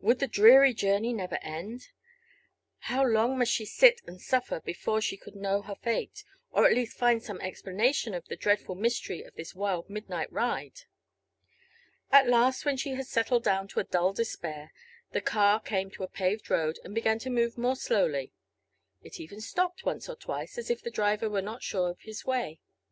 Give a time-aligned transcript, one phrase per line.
[0.00, 1.90] Would the dreary journey never end?
[2.90, 6.72] How long must she sit and suffer before she could know her fate, or at
[6.74, 10.80] least find some explanation of the dreadful mystery of this wild midnight ride?
[12.10, 14.72] At last, when she had settled down to dull despair,
[15.12, 18.32] the car came to a paved road and began to move more slowly.
[19.04, 22.24] It even stopped once or twice, as if the driver was not sure of his
[22.24, 22.58] way.